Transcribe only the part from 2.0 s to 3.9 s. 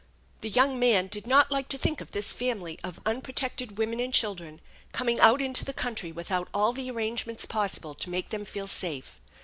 of this family of unprotected